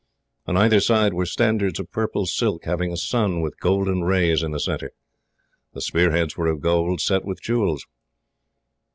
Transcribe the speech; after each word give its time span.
On 0.47 0.57
either 0.57 0.79
side 0.79 1.13
were 1.13 1.27
standards 1.27 1.79
of 1.79 1.91
purple 1.91 2.25
silk, 2.25 2.65
having 2.65 2.91
a 2.91 2.97
sun 2.97 3.39
with 3.39 3.59
gold 3.59 3.87
rays 3.87 4.41
in 4.41 4.49
the 4.49 4.59
centre. 4.59 4.93
The 5.75 5.81
spear 5.81 6.09
heads 6.09 6.35
were 6.35 6.47
of 6.47 6.59
gold, 6.59 6.99
set 7.01 7.23
with 7.23 7.39
jewels. 7.39 7.85